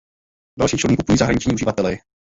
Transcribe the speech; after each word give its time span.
Další 0.59 0.77
čluny 0.77 0.97
kupují 0.97 1.17
zahraniční 1.17 1.53
uživatelé. 1.53 1.97